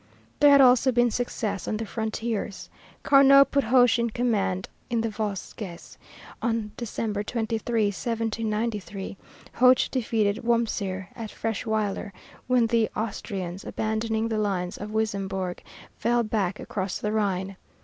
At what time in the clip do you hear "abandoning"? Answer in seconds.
13.63-14.27